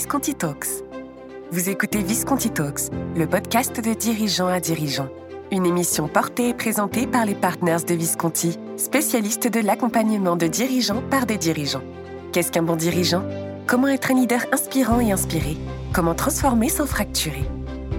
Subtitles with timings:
[0.00, 0.82] Visconti Talks.
[1.52, 5.10] Vous écoutez Visconti Talks, le podcast de dirigeants à dirigeants.
[5.52, 11.02] Une émission portée et présentée par les partners de Visconti, spécialistes de l'accompagnement de dirigeants
[11.10, 11.82] par des dirigeants.
[12.32, 13.22] Qu'est-ce qu'un bon dirigeant?
[13.66, 15.58] Comment être un leader inspirant et inspiré?
[15.92, 17.44] Comment transformer sans fracturer?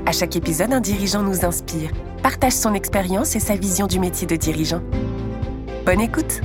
[0.07, 1.91] À chaque épisode, un dirigeant nous inspire,
[2.23, 4.81] partage son expérience et sa vision du métier de dirigeant.
[5.85, 6.41] Bonne écoute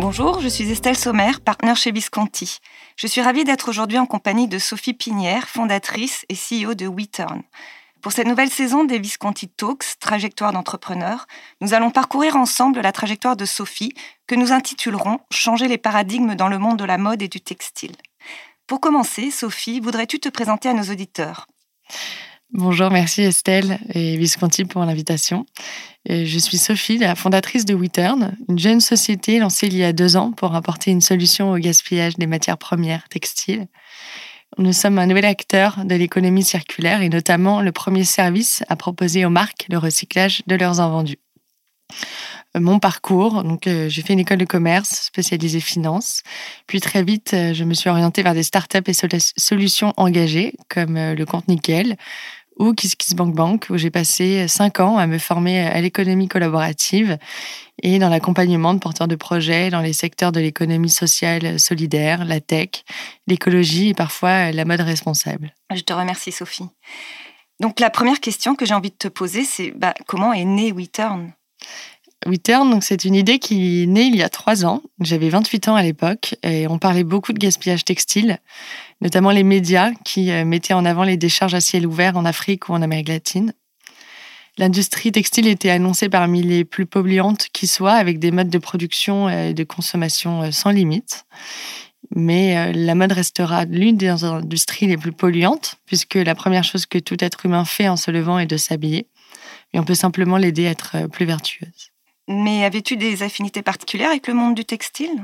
[0.00, 2.58] Bonjour, je suis Estelle Sommer, partenaire chez Visconti.
[2.98, 7.44] Je suis ravie d'être aujourd'hui en compagnie de Sophie Pinière, fondatrice et CEO de WeTurn.
[8.02, 11.28] Pour cette nouvelle saison des Visconti Talks, trajectoire d'entrepreneur,
[11.60, 13.94] nous allons parcourir ensemble la trajectoire de Sophie
[14.26, 17.94] que nous intitulerons Changer les paradigmes dans le monde de la mode et du textile.
[18.66, 21.46] Pour commencer, Sophie, voudrais-tu te présenter à nos auditeurs?
[22.54, 25.44] Bonjour, merci Estelle et Visconti pour l'invitation.
[26.08, 30.16] Je suis Sophie, la fondatrice de WeTurn, une jeune société lancée il y a deux
[30.16, 33.66] ans pour apporter une solution au gaspillage des matières premières textiles.
[34.56, 39.26] Nous sommes un nouvel acteur de l'économie circulaire et notamment le premier service à proposer
[39.26, 41.18] aux marques le recyclage de leurs invendus.
[42.56, 43.42] Euh, mon parcours.
[43.44, 46.22] Donc, euh, j'ai fait une école de commerce spécialisée finance.
[46.66, 48.92] Puis très vite, euh, je me suis orientée vers des startups et
[49.36, 51.96] solutions engagées comme le compte Nickel
[52.58, 57.18] ou KissKissBankBank où j'ai passé cinq ans à me former à l'économie collaborative
[57.82, 62.40] et dans l'accompagnement de porteurs de projets dans les secteurs de l'économie sociale solidaire, la
[62.40, 62.84] tech,
[63.26, 65.54] l'écologie et parfois la mode responsable.
[65.74, 66.68] Je te remercie Sophie.
[67.60, 70.72] Donc la première question que j'ai envie de te poser, c'est bah, comment est né
[70.72, 71.32] WeTurn?
[72.80, 74.82] C'est une idée qui est née il y a trois ans.
[75.00, 78.38] J'avais 28 ans à l'époque et on parlait beaucoup de gaspillage textile,
[79.00, 82.68] notamment les médias qui euh, mettaient en avant les décharges à ciel ouvert en Afrique
[82.68, 83.54] ou en Amérique latine.
[84.58, 89.28] L'industrie textile était annoncée parmi les plus polluantes qui soient, avec des modes de production
[89.28, 91.24] et de consommation euh, sans limite.
[92.14, 96.86] Mais euh, la mode restera l'une des industries les plus polluantes, puisque la première chose
[96.86, 99.06] que tout être humain fait en se levant est de s'habiller.
[99.72, 101.87] Et on peut simplement l'aider à être plus vertueuse.
[102.28, 105.22] Mais avais-tu des affinités particulières avec le monde du textile?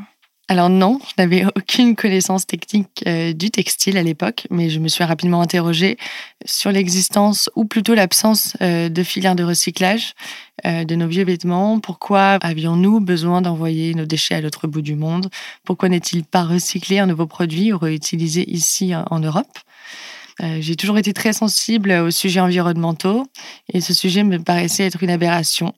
[0.49, 4.89] Alors non, je n'avais aucune connaissance technique euh, du textile à l'époque, mais je me
[4.89, 5.97] suis rapidement interrogée
[6.45, 10.15] sur l'existence ou plutôt l'absence euh, de filières de recyclage
[10.67, 11.79] euh, de nos vieux vêtements.
[11.81, 15.31] Pourquoi avions-nous besoin d'envoyer nos déchets à l'autre bout du monde?
[15.65, 19.59] Pourquoi n'est-il pas recyclé un nouveau produit ou réutilisé ici en Europe?
[20.59, 23.25] J'ai toujours été très sensible aux sujets environnementaux
[23.73, 25.73] et ce sujet me paraissait être une aberration.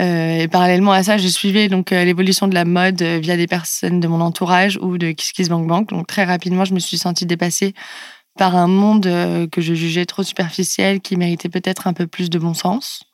[0.00, 3.36] Euh, et parallèlement à ça, je suivais donc euh, l'évolution de la mode euh, via
[3.36, 5.90] des personnes de mon entourage ou de KissKissBankBank.
[5.90, 7.74] Donc très rapidement, je me suis sentie dépassée
[8.38, 9.02] par un monde
[9.52, 13.04] que je jugeais trop superficiel, qui méritait peut-être un peu plus de bon sens.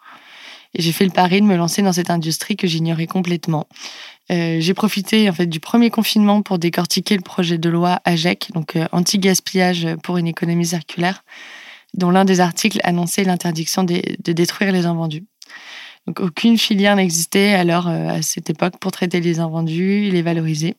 [0.74, 3.66] Et j'ai fait le pari de me lancer dans cette industrie que j'ignorais complètement.
[4.30, 8.78] j'ai profité en fait du premier confinement pour décortiquer le projet de loi AGEC, donc
[8.92, 11.24] anti-gaspillage pour une économie circulaire,
[11.94, 15.24] dont l'un des articles annonçait l'interdiction de détruire les invendus.
[16.08, 20.22] Donc aucune filière n'existait alors euh, à cette époque pour traiter les invendus et les
[20.22, 20.74] valoriser,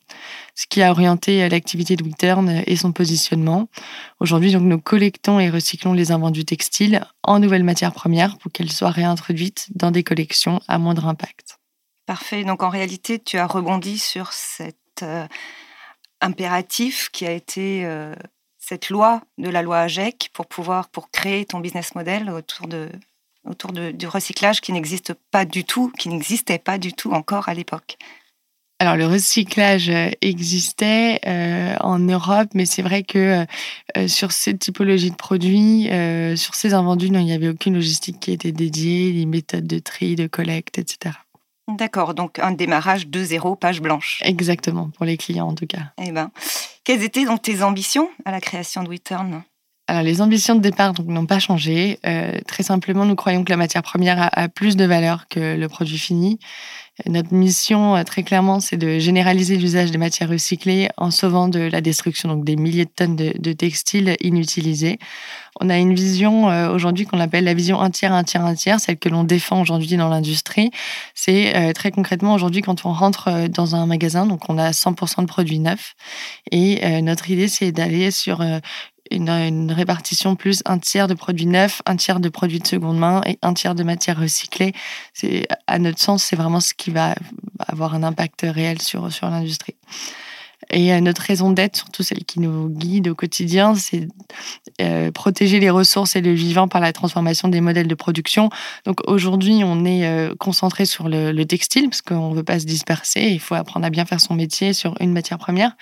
[0.56, 3.68] ce qui a orienté euh, l'activité de WeTurn et son positionnement.
[4.18, 8.72] Aujourd'hui, donc nous collectons et recyclons les invendus textiles en nouvelles matières premières pour qu'elles
[8.72, 11.60] soient réintroduites dans des collections à moindre impact.
[12.06, 12.42] Parfait.
[12.42, 14.74] Donc en réalité, tu as rebondi sur cet
[15.04, 15.28] euh,
[16.20, 17.88] impératif qui a été
[18.58, 22.90] cette loi de la loi AGEC pour pouvoir pour créer ton business model autour de
[23.50, 27.54] autour du recyclage qui n'existe pas du tout, qui n'existait pas du tout encore à
[27.54, 27.98] l'époque.
[28.80, 33.44] Alors le recyclage euh, existait euh, en Europe, mais c'est vrai que
[33.98, 35.90] euh, sur cette typologie de produits,
[36.36, 40.16] sur ces invendus, il n'y avait aucune logistique qui était dédiée, les méthodes de tri,
[40.16, 41.14] de collecte, etc.
[41.68, 44.22] D'accord, donc un démarrage de zéro, page blanche.
[44.24, 45.92] Exactement, pour les clients en tout cas.
[46.02, 46.30] Eh ben,
[46.82, 49.42] quelles étaient donc tes ambitions à la création de WeTurn?
[49.90, 51.98] Alors, les ambitions de départ n'ont pas changé.
[52.06, 55.68] Euh, très simplement, nous croyons que la matière première a, plus de valeur que le
[55.68, 56.38] produit fini.
[57.06, 61.58] Notre mission, euh, très clairement, c'est de généraliser l'usage des matières recyclées en sauvant de
[61.58, 65.00] la destruction, donc des milliers de tonnes de, textiles inutilisés.
[65.60, 68.54] On a une vision euh, aujourd'hui qu'on appelle la vision un tiers, un tiers, un
[68.54, 70.70] tiers, celle que l'on défend aujourd'hui dans l'industrie.
[71.16, 75.26] C'est très concrètement aujourd'hui quand on rentre dans un magasin, donc on a 100% de
[75.26, 75.94] produits neufs.
[76.52, 78.44] Et notre idée, c'est d'aller sur
[79.10, 83.20] une, répartition plus un tiers de produits neufs, un tiers de produits de seconde main
[83.26, 84.72] et un tiers de matières recyclées.
[85.14, 87.14] C'est, à notre sens, c'est vraiment ce qui va
[87.66, 89.74] avoir un impact réel sur, sur l'industrie.
[90.70, 94.08] Et notre raison d'être, surtout celle qui nous guide au quotidien, c'est
[95.12, 98.50] protéger les ressources et le vivant par la transformation des modèles de production.
[98.84, 103.30] Donc aujourd'hui, on est concentré sur le, textile parce qu'on ne veut pas se disperser.
[103.30, 105.72] Il faut apprendre à bien faire son métier sur une matière première.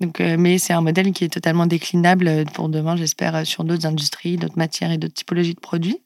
[0.00, 4.36] Donc, mais c'est un modèle qui est totalement déclinable pour demain, j'espère, sur d'autres industries,
[4.36, 6.00] d'autres matières et d'autres typologies de produits.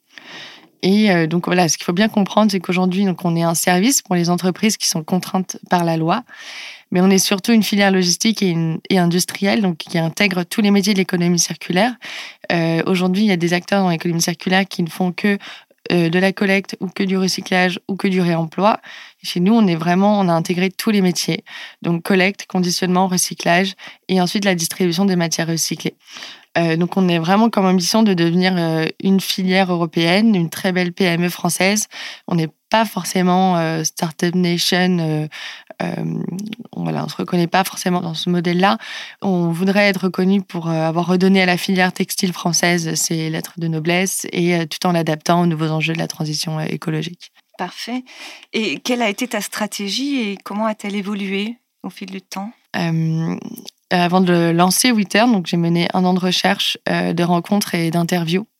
[0.82, 3.54] Et euh, donc voilà, ce qu'il faut bien comprendre, c'est qu'aujourd'hui, donc on est un
[3.54, 6.24] service pour les entreprises qui sont contraintes par la loi,
[6.90, 10.92] mais on est surtout une filière logistique et, industrielle, donc qui intègre tous les métiers
[10.92, 11.94] de l'économie circulaire.
[12.52, 15.38] Euh, aujourd'hui, il y a des acteurs dans l'économie circulaire qui ne font que
[15.92, 18.80] euh, de la collecte ou que du recyclage ou que du réemploi.
[19.22, 21.44] chez nous, on est vraiment, on a intégré tous les métiers.
[21.82, 23.74] Donc collecte, conditionnement, recyclage
[24.08, 25.94] et ensuite la distribution des matières recyclées.
[26.56, 30.72] Euh, donc, on est vraiment comme ambition de devenir euh, une filière européenne, une très
[30.72, 31.88] belle PME française.
[32.28, 35.28] On n'est pas forcément euh, Startup Nation.
[36.76, 38.78] voilà, on ne se reconnaît pas forcément dans ce modèle-là.
[39.22, 43.68] On voudrait être reconnu pour avoir redonné à la filière textile française ses lettres de
[43.68, 47.32] noblesse et tout en l'adaptant aux nouveaux enjeux de la transition écologique.
[47.58, 48.02] Parfait.
[48.52, 52.52] Et quelle a été ta stratégie et comment a-t-elle évolué au fil du temps?
[52.76, 53.36] Euh,
[54.00, 57.90] avant de lancer Witter, donc j'ai mené un an de recherche, euh, de rencontres et
[57.90, 58.42] d'interviews.
[58.42, 58.53] euh,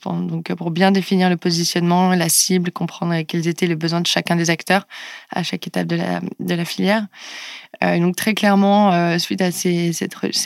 [0.00, 4.06] pour, donc pour bien définir le positionnement, la cible, comprendre quels étaient les besoins de
[4.06, 4.86] chacun des acteurs
[5.30, 7.06] à chaque étape de la, filière.
[7.82, 9.92] Euh, donc très clairement, euh, suite à ces,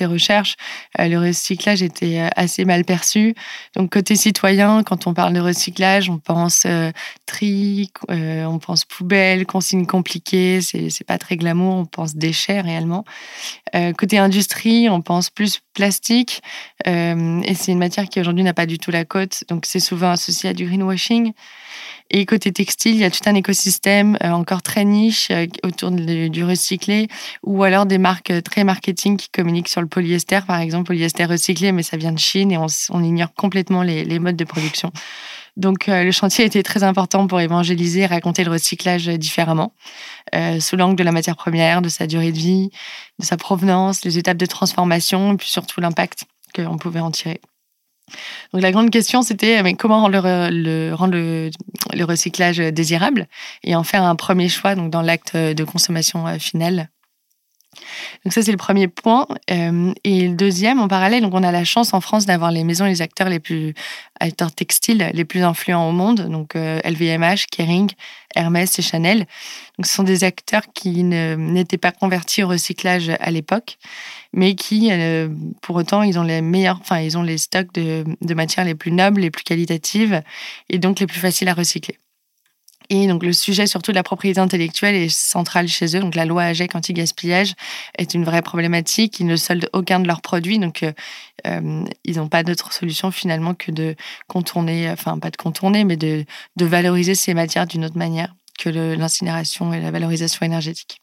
[0.03, 0.56] recherches,
[0.99, 3.35] le recyclage était assez mal perçu.
[3.75, 6.67] Donc côté citoyen, quand on parle de recyclage, on pense
[7.26, 13.05] tri, on pense poubelle, consigne compliquée, c'est pas très glamour, on pense déchets réellement.
[13.97, 16.43] côté industrie, on pense plus plastique,
[16.84, 20.11] et c'est une matière qui aujourd'hui n'a pas du tout la côte, donc c'est souvent
[20.11, 21.32] associé à du greenwashing.
[22.11, 25.90] Et côté textile, il y a tout un écosystème euh, encore très niche euh, autour
[25.90, 27.08] du recyclé,
[27.43, 31.25] ou alors des marques euh, très marketing qui communiquent sur le polyester, par exemple, polyester
[31.25, 34.93] recyclé, mais ça vient de Chine et on, ignore complètement les, modes de production.
[35.56, 39.73] Donc le chantier été très important pour évangéliser et raconter le recyclage différemment,
[40.61, 42.70] sous l'angle de la matière première, de sa durée de vie,
[43.19, 46.25] de sa provenance, les étapes de transformation, et puis surtout l'impact
[46.55, 47.41] qu'on pouvait en tirer.
[48.53, 53.26] Donc la grande question, c'était mais comment rendre, le, rendre le, recyclage désirable
[53.64, 56.88] et en faire un premier choix donc dans l'acte de consommation euh, final.
[58.25, 59.26] Donc ça, c'est le premier point.
[59.50, 62.64] Euh, et le deuxième, en parallèle, donc on a la chance en France d'avoir les
[62.64, 63.75] maisons les acteurs les plus
[64.20, 67.90] acteurs textiles les plus influents au monde, donc LVMH, euh, Kering,
[68.34, 69.26] Hermès et Chanel.
[69.78, 73.78] Donc ce sont des acteurs qui n'étaient pas convertis au recyclage à l'époque,
[74.32, 75.28] mais qui, euh,
[75.62, 78.93] pour autant, ils ont les meilleurs, enfin ils ont les stocks de matières les plus
[78.93, 80.23] nobles, les plus qualitatives
[80.69, 81.99] et donc les plus faciles à recycler.
[82.91, 86.00] Et donc le sujet surtout de la propriété intellectuelle est central chez eux.
[86.00, 87.55] Donc la loi AGEC anti-gaspillage
[87.99, 89.21] est une vraie problématique.
[89.21, 90.93] Ils ne soldent aucun de leurs produits, donc euh,
[91.47, 93.97] euh, ils n'ont pas d'autre solution finalement que de
[94.29, 96.25] contourner, enfin pas de contourner, mais de,
[96.56, 101.00] de valoriser ces matières d'une autre manière que l'incinération et la valorisation énergétique.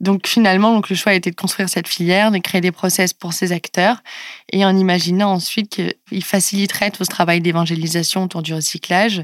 [0.00, 3.12] Donc finalement, donc, le choix a été de construire cette filière, de créer des process
[3.12, 4.02] pour ces acteurs,
[4.52, 9.22] et en imaginant ensuite qu'ils faciliteraient tout ce travail d'évangélisation autour du recyclage,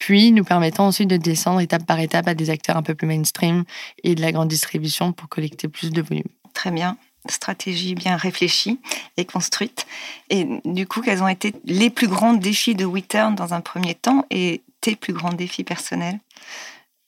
[0.00, 3.06] puis nous permettant ensuite de descendre étape par étape à des acteurs un peu plus
[3.06, 3.62] mainstream
[4.02, 6.24] et de la grande distribution pour collecter plus de volume.
[6.52, 6.98] Très bien
[7.28, 8.80] stratégie bien réfléchie
[9.18, 9.86] et construite.
[10.30, 13.94] Et du coup, quels ont été les plus grands défis de WeTurn dans un premier
[13.94, 16.18] temps et tes plus grands défis personnels?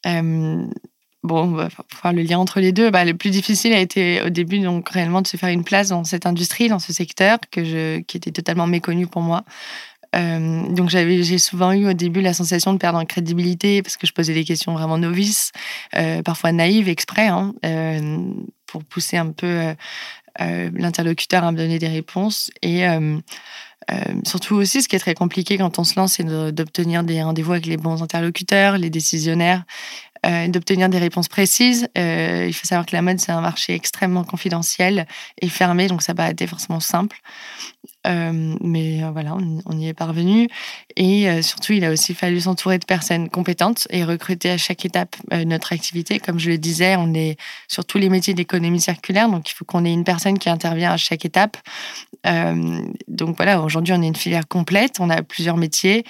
[0.07, 0.67] Euh,
[1.25, 2.91] Bon, on va faire le lien entre les deux.
[2.91, 5.89] Bah, le plus difficile a été au début, donc réellement, de se faire une place
[5.89, 9.45] dans cette industrie, dans ce secteur que je, qui était totalement méconnu pour moi.
[10.15, 14.07] Euh, donc j'ai souvent eu au début la sensation de perdre en crédibilité parce que
[14.07, 15.53] je posais des questions vraiment novices,
[15.97, 18.19] euh, parfois naïves exprès, hein, euh,
[18.67, 19.75] pour pousser un peu
[20.39, 22.51] l'interlocuteur à me donner des réponses.
[22.63, 22.85] Et
[24.25, 27.53] surtout aussi, ce qui est très compliqué quand on se lance, c'est d'obtenir des rendez-vous
[27.53, 29.65] avec les bons interlocuteurs, les décisionnaires,
[30.49, 31.87] d'obtenir des réponses précises.
[31.97, 35.07] il faut savoir que la mode, c'est un marché extrêmement confidentiel
[35.43, 37.21] et fermé, donc ça n'a pas été forcément simple.
[38.07, 40.49] Euh, mais euh, voilà, on, y est parvenu.
[40.97, 44.85] Et euh, surtout, il a aussi fallu s'entourer de personnes compétentes et recruter à chaque
[44.85, 45.17] étape
[45.47, 46.19] notre activité.
[46.19, 47.37] Comme je le disais, on est
[47.69, 50.93] sur tous les métiers d'économie circulaire, donc il faut qu'on ait une personne qui intervient
[50.93, 51.57] à chaque étape.
[52.25, 56.05] donc voilà, aujourd'hui, on est une filière complète, on a plusieurs métiers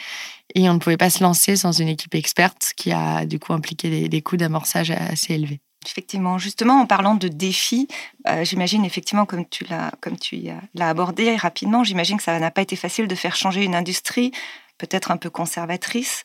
[0.54, 3.52] et on ne pouvait pas se lancer sans une équipe experte qui a du coup
[3.52, 5.60] impliqué des, des coûts d'amorçage assez élevés.
[5.86, 7.88] Effectivement, justement, en parlant de défis,
[8.28, 10.38] euh, j'imagine effectivement, comme tu l'as, comme tu
[10.74, 14.32] l'as abordé rapidement, j'imagine que ça n'a pas été facile de faire changer une industrie,
[14.78, 16.24] peut-être un peu conservatrice.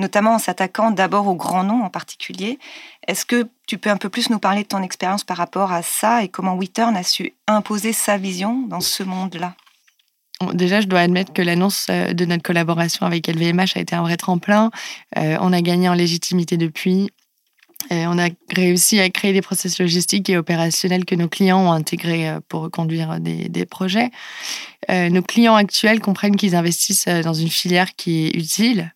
[0.00, 2.60] notamment en s'attaquant d'abord aux grands noms en particulier.
[3.08, 5.82] Est-ce que tu peux un peu plus nous parler de ton expérience par rapport à
[5.82, 9.56] ça et comment Wittern a su imposer sa vision dans ce monde-là?
[10.52, 14.02] Déjà, je dois admettre que l'annonce euh, de notre collaboration avec LVMH a été un
[14.02, 14.70] vrai tremplin.
[15.16, 17.10] Euh, on a gagné en légitimité depuis.
[17.92, 21.72] Euh, on a réussi à créer des process logistiques et opérationnels que nos clients ont
[21.72, 24.10] intégrés pour conduire des, projets.
[24.88, 28.92] nos clients actuels comprennent qu'ils investissent dans une filière qui est utile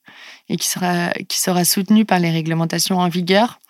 [0.49, 3.61] et qui sera, qui sera soutenue par les réglementations en vigueur.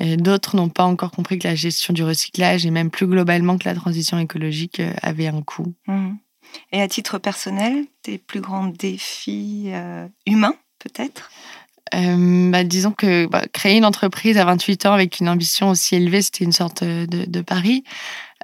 [0.00, 3.68] D'autres n'ont pas encore compris que la gestion du recyclage et même plus globalement que
[3.68, 5.74] la transition écologique avait un coût.
[5.86, 6.14] Mmh.
[6.72, 11.30] Et à titre personnel, tes plus grands défis euh, humains, peut-être?
[11.94, 15.96] Euh, bah, disons que bah, créer une entreprise à 28 ans avec une ambition aussi
[15.96, 17.84] élevée, c'était une sorte de, de pari.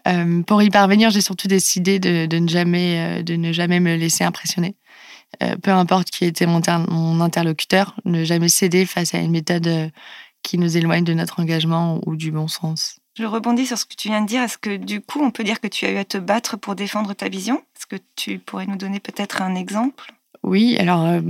[0.09, 3.97] Euh, pour y parvenir, j'ai surtout décidé de, de, ne jamais, de ne jamais me
[3.97, 4.77] laisser impressionner.
[5.63, 9.91] peu importe qui était mon, mon, interlocuteur, ne jamais céder face à une méthode
[10.43, 13.01] qui nous éloigne de notre engagement ou du bon sens.
[13.19, 14.43] Je rebondis sur ce que tu viens de dire.
[14.43, 16.75] Est-ce que du coup, on peut dire que tu as eu à te battre pour
[16.75, 17.57] défendre ta vision?
[17.75, 20.13] Est-ce que tu pourrais nous donner peut-être un exemple?
[20.43, 21.23] Oui, alors, euh,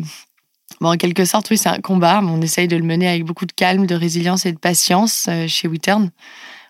[0.80, 3.24] bon, en quelque sorte, oui, c'est un combat, mais on essaye de le mener avec
[3.24, 6.10] beaucoup de calme, de résilience et de patience euh, chez WeTurn.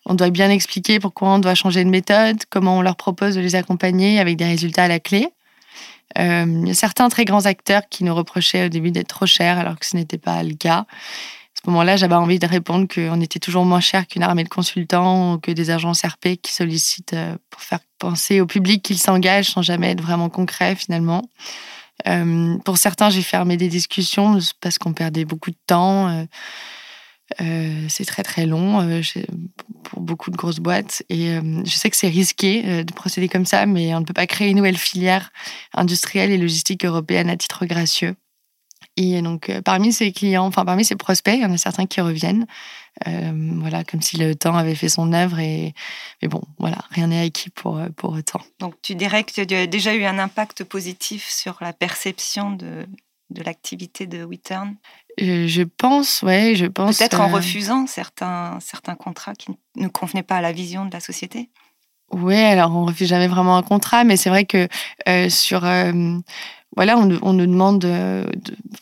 [0.06, 3.40] On doit bien expliquer pourquoi on doit changer de méthode, comment on leur propose de
[3.40, 5.28] les accompagner avec des résultats à la clé.
[6.18, 9.84] Euh, certains très grands acteurs qui nous reprochaient au début d'être trop chers alors que
[9.84, 10.86] ce n'était pas le cas
[11.66, 15.34] ce moment-là, j'avais envie de répondre qu'on était toujours moins cher qu'une armée de consultants
[15.34, 19.50] ou que des agences RP qui sollicitent euh, pour faire penser au public qu'ils s'engagent
[19.50, 21.28] sans jamais être vraiment concret finalement.
[22.06, 26.26] Euh, pour certains, j'ai fermé des discussions parce qu'on perdait beaucoup de temps.
[27.40, 28.88] Euh, c'est très très long
[29.82, 31.34] pour beaucoup de grosses boîtes et
[31.64, 34.50] je sais que c'est risqué de procéder comme ça, mais on ne peut pas créer
[34.50, 35.32] une nouvelle filière
[35.74, 38.14] industrielle et logistique européenne à titre gracieux.
[38.96, 41.86] Et donc, euh, parmi ces clients, enfin, parmi ces prospects, il y en a certains
[41.86, 42.46] qui reviennent.
[43.06, 45.38] Euh, voilà, comme si le temps avait fait son œuvre.
[45.38, 45.74] Et,
[46.22, 48.40] mais bon, voilà, rien n'est acquis pour, euh, pour autant.
[48.58, 52.86] Donc, tu dirais que tu as déjà eu un impact positif sur la perception de,
[53.28, 54.76] de l'activité de WeTurn
[55.18, 56.96] Je pense, ouais, je pense.
[56.96, 61.00] Peut-être en refusant certains, certains contrats qui ne convenaient pas à la vision de la
[61.00, 61.50] société?
[62.12, 64.68] Oui, alors on refuse jamais vraiment un contrat, mais c'est vrai que
[65.28, 65.64] sur
[66.76, 68.26] voilà, on, nous demande, de,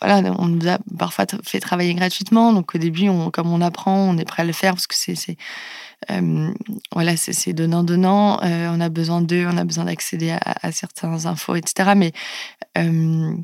[0.01, 2.53] voilà, on nous a parfois fait travailler gratuitement.
[2.53, 5.37] Donc au début, comme on apprend, on est prêt à le faire parce que c'est,
[6.11, 6.53] euh,
[6.93, 8.43] voilà, c'est donnant donnant.
[8.43, 11.93] Euh, on a besoin d'eux, on a besoin d'accéder à, à certaines infos, etc.
[11.97, 12.13] Mais
[12.79, 13.37] euh,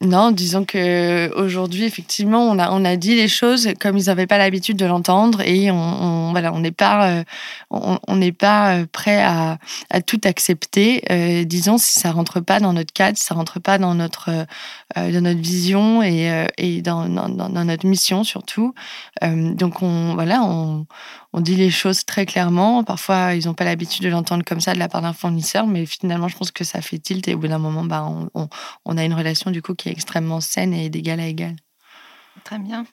[0.00, 4.28] non, disons que aujourd'hui, effectivement, on a on a dit les choses comme ils n'avaient
[4.28, 7.24] pas l'habitude de l'entendre et on, voilà, on n'est pas euh,
[7.70, 9.58] on n'est pas euh, prêt à,
[9.90, 11.02] à tout accepter.
[11.10, 14.46] Euh, disons si ça rentre pas dans notre cadre, si ça rentre pas dans notre
[14.94, 18.74] dans notre vision et, et dans, dans, dans, notre mission surtout.
[19.22, 20.86] donc on voilà, on,
[21.32, 22.84] on dit les choses très clairement.
[22.84, 25.84] Parfois, ils n'ont pas l'habitude de l'entendre comme ça de la part d'un fournisseur, mais
[25.86, 29.04] finalement, je pense que ça fait tilt et au bout d'un moment, bah, on, a
[29.04, 31.56] une relation du coup qui est extrêmement saine et d'égal à égal.
[32.44, 32.86] Très bien.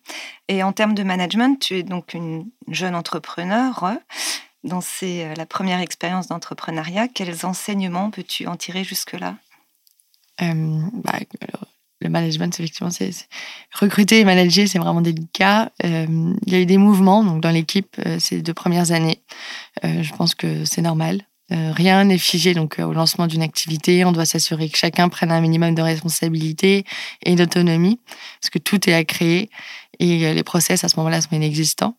[0.48, 3.94] Et en termes de management, tu es donc une jeune entrepreneur.
[4.64, 9.36] Dans c'est la première expérience d'entrepreneuriat, quels enseignements peux-tu en tirer jusque-là?
[10.42, 11.20] Euh, bah,
[12.06, 13.12] le management, effectivement, c'est
[13.74, 15.72] recruter et manager, c'est vraiment délicat.
[15.84, 16.06] Euh,
[16.46, 19.22] il y a eu des mouvements donc dans l'équipe euh, ces deux premières années.
[19.84, 21.22] Euh, je pense que c'est normal.
[21.50, 24.06] rien n'est figé donc au lancement d'une activité.
[24.06, 26.86] On doit s'assurer que chacun prenne un minimum de responsabilité
[27.24, 28.00] et d'autonomie,
[28.42, 29.50] parce que tout est à créer
[30.00, 31.96] et les process à ce moment-là sont inexistants.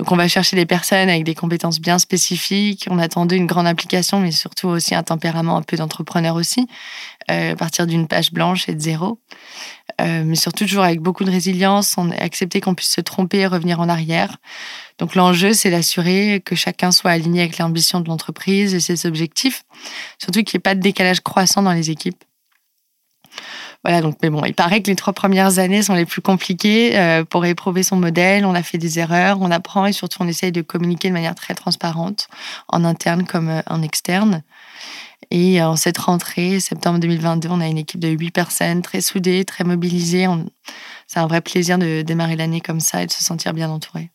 [0.00, 2.86] Donc on va chercher des personnes avec des compétences bien spécifiques.
[2.88, 6.66] On attendait une grande application, mais surtout aussi un tempérament un peu d'entrepreneur aussi,
[7.30, 9.20] euh, à partir d'une page blanche et de zéro.
[10.00, 13.46] Euh, mais surtout toujours avec beaucoup de résilience, on accepter qu'on puisse se tromper et
[13.46, 14.38] revenir en arrière.
[14.96, 19.64] Donc l'enjeu, c'est d'assurer que chacun soit aligné avec l'ambition de l'entreprise et ses objectifs,
[20.18, 22.24] surtout qu'il n'y ait pas de décalage croissant dans les équipes.
[23.82, 26.98] Voilà, donc, mais bon, il paraît que les trois premières années sont les plus compliquées
[26.98, 28.44] euh, pour éprouver son modèle.
[28.44, 31.34] On a fait des erreurs, on apprend et surtout on essaye de communiquer de manière
[31.34, 32.28] très transparente,
[32.68, 34.42] en interne comme euh, en externe.
[35.30, 39.00] Et euh, en cette rentrée, septembre 2022, on a une équipe de huit personnes très
[39.00, 40.26] soudées, très mobilisées.
[41.06, 44.10] C'est un vrai plaisir de démarrer l'année comme ça et de se sentir bien entouré.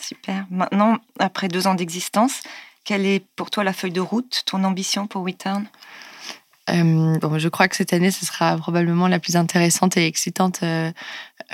[0.00, 0.46] Super.
[0.50, 2.42] Maintenant, après deux ans d'existence,
[2.84, 5.66] quelle est pour toi la feuille de route, ton ambition pour WeTurn
[6.70, 10.60] euh, bon, je crois que cette année, ce sera probablement la plus intéressante et excitante
[10.62, 10.90] euh,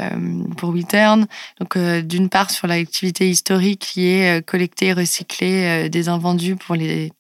[0.01, 1.27] euh, pour WeTurn.
[1.61, 7.13] Donc, d'une part, sur l'activité historique qui est collecter et recycler des invendus pour les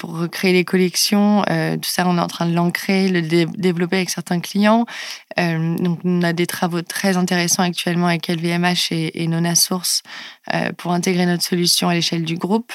[0.00, 1.44] pour recréer les collections.
[1.44, 4.84] tout ça, on est en train de l'ancrer, le développer avec certains clients.
[5.38, 10.02] donc, on a des travaux très intéressants actuellement avec LVMH et, et Nona Source
[10.76, 12.72] pour intégrer notre solution à l'échelle du groupe.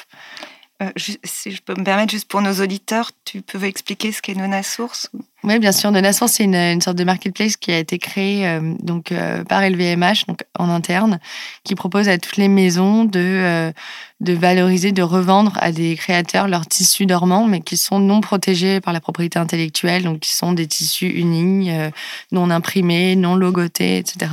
[0.98, 4.64] Si je peux me permettre, juste pour nos auditeurs, tu peux expliquer ce qu'est Nona
[4.64, 5.10] Source?
[5.46, 5.92] Oui, bien sûr.
[6.14, 9.14] Source, c'est une, sorte de marketplace qui a été créée donc,
[9.48, 11.20] par LVMH donc, en interne,
[11.64, 13.74] qui propose à toutes les maisons de
[14.22, 18.80] de valoriser, de revendre à des créateurs leurs tissus dormants, mais qui sont non protégés
[18.80, 21.90] par la propriété intellectuelle, donc qui sont des tissus unis, euh,
[22.32, 24.32] non imprimés, non logotés, etc.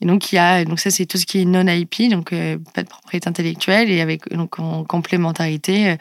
[0.00, 2.32] Et donc il y a, donc ça c'est tout ce qui est non IP, donc
[2.32, 5.96] euh, pas de propriété intellectuelle, et avec donc en complémentarité, euh,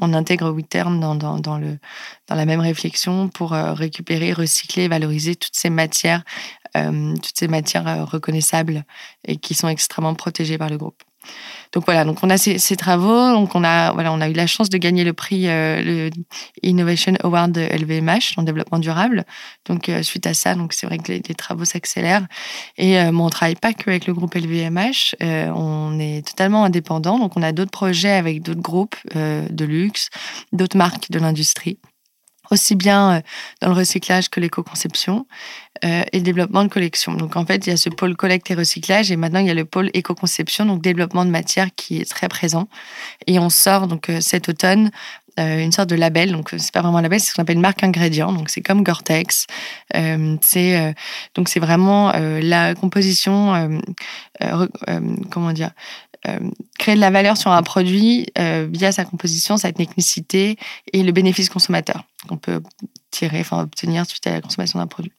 [0.00, 1.78] on intègre dans, dans, le
[2.32, 6.24] dans la même réflexion pour récupérer, recycler, valoriser toutes ces matières,
[6.74, 8.84] toutes ces matières reconnaissables
[9.26, 11.02] et qui sont extrêmement protégées par le groupe.
[11.72, 14.46] Donc voilà, donc on a ces, travaux, donc on a voilà, on a eu la
[14.46, 16.10] chance de gagner le prix euh, le
[16.62, 19.24] Innovation Award LVMH en développement durable.
[19.66, 22.26] Donc euh, suite à ça, donc c'est vrai que les, travaux s'accélèrent
[22.76, 27.18] et euh, on travaille pas que avec le groupe LVMH, on est totalement indépendant.
[27.18, 30.10] Donc on a d'autres projets avec d'autres groupes de luxe,
[30.52, 31.78] d'autres marques de l'industrie
[32.52, 33.20] aussi bien euh,
[33.60, 35.26] dans le recyclage que l'éco-conception
[35.84, 37.14] euh, et le développement de collections.
[37.14, 39.50] Donc en fait, il y a ce pôle collecte et recyclage et maintenant il y
[39.50, 42.68] a le pôle éco-conception, donc développement de matière qui est très présent.
[43.26, 44.90] Et on sort donc euh, cet automne
[45.38, 46.30] une sorte de label.
[46.30, 48.34] Donc, c'est pas vraiment un label, c'est ce qu'on appelle une marque ingrédient.
[48.34, 49.46] Donc, c'est comme Gore-Tex.
[49.94, 53.80] donc c'est vraiment la composition,
[55.30, 55.70] comment dire,
[56.78, 60.56] créer de la valeur sur un produit euh, via sa composition, sa technicité
[60.92, 62.62] et le bénéfice consommateur qu'on peut
[63.10, 65.12] tirer, enfin obtenir suite à la consommation d'un produit.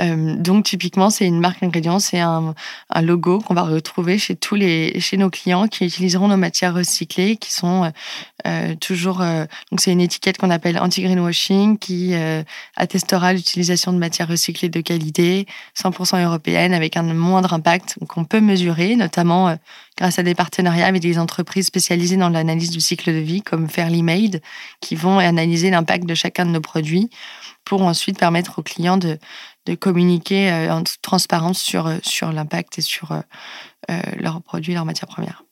[0.00, 2.54] Euh, donc typiquement, c'est une marque ingrédient, c'est un,
[3.02, 7.36] logo qu'on va retrouver chez tous les chez nos clients qui utiliseront nos matières recyclées,
[7.36, 7.92] qui sont
[8.46, 12.14] euh, toujours euh, donc c'est une étiquette qu'on appelle anti greenwashing qui
[12.76, 15.46] attestera l'utilisation de matières recyclées de qualité,
[15.80, 17.96] 100% européenne, avec un moindre impact.
[18.08, 19.56] Qu'on peut mesurer, notamment
[19.96, 23.68] grâce à des partenariats avec des entreprises spécialisées dans l'analyse du cycle de vie, comme
[23.68, 24.40] Fairly Made,
[24.80, 27.10] qui vont analyser l'impact de chacun de nos produits
[27.64, 29.18] pour ensuite permettre aux clients de,
[29.66, 33.22] de communiquer euh, en transparence sur, euh, sur l'impact et sur euh,
[34.16, 35.44] leurs produits, leurs matières premières.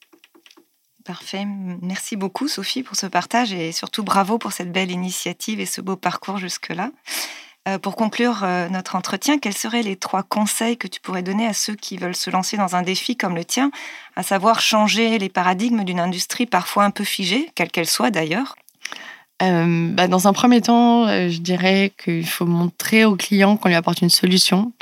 [1.04, 1.44] Parfait.
[1.80, 5.80] Merci beaucoup, Sophie, pour ce partage et surtout bravo pour cette belle initiative et ce
[5.80, 6.92] beau parcours jusque-là.
[7.82, 11.74] pour conclure notre entretien, quels seraient les trois conseils que tu pourrais donner à ceux
[11.74, 13.72] qui veulent se lancer dans un défi comme le tien,
[14.14, 18.54] à savoir changer les paradigmes d'une industrie parfois un peu figée, quelle qu'elle soit d'ailleurs
[19.42, 23.68] euh, bah, dans un premier temps, euh, je dirais qu'il faut montrer au client qu'on
[23.68, 24.72] lui apporte une solution,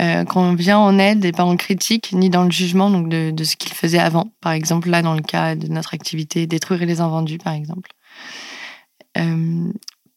[0.00, 3.56] euh, qu'on vient en aide et pas en critique, ni dans le jugement de, ce
[3.56, 4.30] qu'il faisait avant.
[4.40, 7.90] Par exemple, là, dans le cas de notre activité, détruire les invendus, par exemple.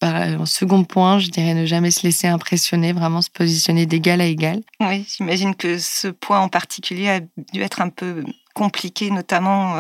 [0.02, 4.26] en second point, je dirais ne jamais se laisser impressionner, vraiment se positionner d'égal à
[4.26, 4.62] égal.
[4.80, 9.76] Oui, j'imagine que ce point en particulier a dû être un peu compliqué, notamment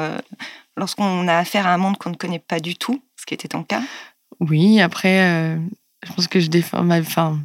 [0.75, 3.49] lorsqu'on a affaire à un monde qu'on ne connaît pas du tout, ce qui était
[3.49, 3.82] ton cas.
[4.39, 5.58] Oui, après, euh,
[6.06, 6.99] je pense que je défends ma.
[6.99, 7.39] Enfin,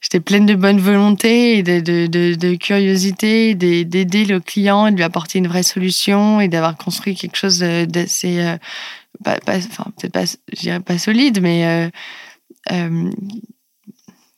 [0.00, 5.48] j'étais pleine de bonne volonté et de, curiosité, d'aider le client, de lui apporter une
[5.48, 8.40] vraie solution et d'avoir construit quelque chose d'assez.
[8.40, 8.56] Euh,
[9.26, 11.90] enfin, peut-être pas, solide, mais.
[12.72, 13.10] Euh,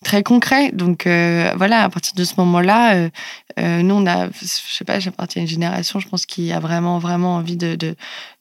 [0.07, 0.71] très concret.
[0.73, 3.09] Donc voilà, à partir de ce moment-là,
[3.59, 6.99] nous on a, je sais pas, j'appartiens à une génération, je pense, qui a vraiment
[6.99, 7.97] vraiment envie de, de,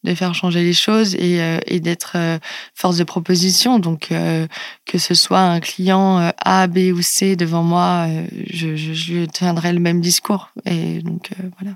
[0.06, 2.39] de faire changer les choses et, euh, et d'être euh,
[2.73, 3.80] force de proposition.
[3.80, 4.47] Donc, euh,
[4.86, 8.08] que ce soit un client A, B ou C devant moi,
[8.47, 10.51] je, je, lui tiendrai le même discours.
[10.65, 11.75] Et donc, voilà.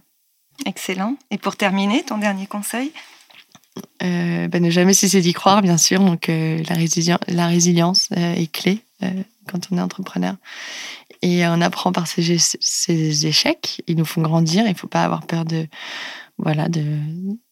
[0.65, 1.15] Excellent.
[1.31, 2.91] Et pour terminer, ton dernier conseil?
[4.01, 5.99] Ben, Ne jamais cesser d'y croire, bien sûr.
[5.99, 6.75] Donc, la,
[7.27, 8.83] la résilience est clé
[9.49, 10.35] quand on est entrepreneur.
[11.21, 13.81] Et on apprend par ces, échecs.
[13.87, 14.65] Ils nous font grandir.
[14.65, 15.67] Il ne faut pas avoir peur de,
[16.37, 16.99] voilà, de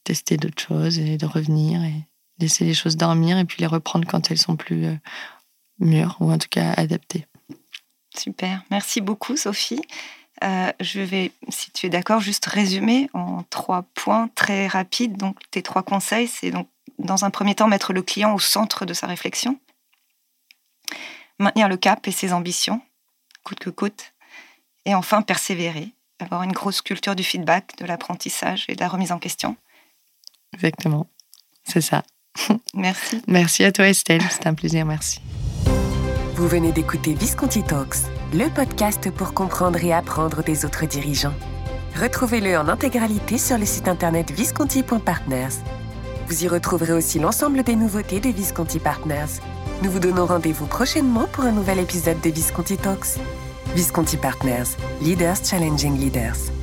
[0.03, 2.05] tester d'autres choses et de revenir et
[2.39, 4.95] laisser les choses dormir et puis les reprendre quand elles sont plus euh,
[5.79, 7.25] mûres ou en tout cas adaptées.
[8.15, 9.81] Super, merci beaucoup Sophie.
[10.43, 15.17] Euh, je vais, si tu es d'accord, juste résumer en trois points très rapides.
[15.17, 16.67] Donc, tes trois conseils, c'est donc
[16.99, 19.59] dans un premier temps mettre le client au centre de sa réflexion,
[21.39, 22.81] maintenir le cap et ses ambitions,
[23.43, 24.13] coûte que coûte,
[24.85, 29.11] et enfin persévérer avoir une grosse culture du feedback, de l'apprentissage et de la remise
[29.11, 29.55] en question.
[30.53, 31.07] Exactement,
[31.63, 32.03] c'est ça.
[32.73, 33.21] Merci.
[33.27, 35.19] merci à toi Estelle, c'est un plaisir, merci.
[36.35, 37.97] Vous venez d'écouter Visconti Talks,
[38.31, 41.33] le podcast pour comprendre et apprendre des autres dirigeants.
[41.99, 45.63] Retrouvez-le en intégralité sur le site internet visconti.partners.
[46.27, 49.41] Vous y retrouverez aussi l'ensemble des nouveautés de Visconti Partners.
[49.83, 53.19] Nous vous donnons rendez-vous prochainement pour un nouvel épisode de Visconti Talks.
[53.75, 56.56] Visconti Partners, Leaders Challenging Leaders.